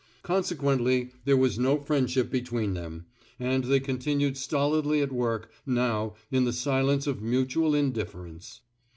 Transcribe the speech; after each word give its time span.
Conse 0.23 0.55
quently 0.57 1.11
there 1.25 1.37
was 1.37 1.59
no 1.59 1.77
friendship 1.77 2.31
between 2.31 2.73
them; 2.73 3.05
and 3.39 3.65
they 3.65 3.79
continued 3.79 4.35
stolidly 4.35 4.99
at 5.03 5.11
work, 5.11 5.51
now, 5.63 6.15
in 6.31 6.43
the 6.43 6.53
silence 6.53 7.05
of 7.05 7.21
mutual 7.21 7.75
indifference. 7.75 8.61